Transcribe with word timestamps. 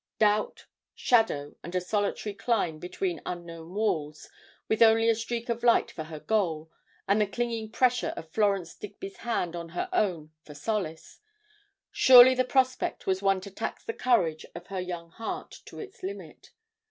Doubt, 0.17 0.65
shadow, 0.95 1.55
and 1.63 1.75
a 1.75 1.79
solitary 1.79 2.33
climb 2.33 2.79
between 2.79 3.21
unknown 3.23 3.75
walls, 3.75 4.29
with 4.67 4.81
only 4.81 5.07
a 5.09 5.13
streak 5.13 5.47
of 5.47 5.61
light 5.61 5.91
for 5.91 6.05
her 6.05 6.19
goal, 6.19 6.71
and 7.07 7.21
the 7.21 7.27
clinging 7.27 7.69
pressure 7.69 8.11
of 8.17 8.27
Florence 8.31 8.73
Digby's 8.73 9.17
hand 9.17 9.55
on 9.55 9.69
her 9.69 9.89
own 9.93 10.31
for 10.41 10.55
solace 10.55 11.19
surely 11.91 12.33
the 12.33 12.43
prospect 12.43 13.05
was 13.05 13.21
one 13.21 13.41
to 13.41 13.51
tax 13.51 13.83
the 13.83 13.93
courage 13.93 14.43
of 14.55 14.65
her 14.69 14.79
young 14.81 15.11
heart 15.11 15.51
to 15.65 15.77
its 15.77 16.01
limit. 16.01 16.49